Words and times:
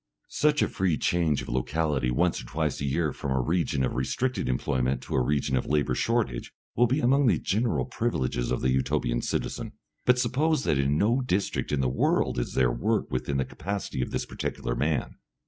Such 0.29 0.63
a 0.63 0.67
free 0.67 0.97
change 0.97 1.43
of 1.43 1.47
locality 1.47 2.09
once 2.09 2.41
or 2.41 2.45
twice 2.45 2.81
a 2.81 2.85
year 2.85 3.13
from 3.13 3.29
a 3.29 3.39
region 3.39 3.83
of 3.85 3.93
restricted 3.93 4.49
employment 4.49 5.03
to 5.03 5.13
a 5.13 5.21
region 5.21 5.55
of 5.55 5.67
labour 5.67 5.93
shortage 5.93 6.51
will 6.75 6.87
be 6.87 6.99
among 6.99 7.27
the 7.27 7.37
general 7.37 7.85
privileges 7.85 8.49
of 8.49 8.61
the 8.61 8.71
Utopian 8.71 9.21
citizen. 9.21 9.73
But 10.07 10.17
suppose 10.17 10.63
that 10.63 10.79
in 10.79 10.97
no 10.97 11.21
district 11.21 11.71
in 11.71 11.81
the 11.81 11.87
world 11.87 12.39
is 12.39 12.55
there 12.55 12.71
work 12.71 13.11
within 13.11 13.37
the 13.37 13.45
capacity 13.45 14.01
of 14.01 14.09
this 14.09 14.25
particular 14.25 14.73
man? 14.73 15.17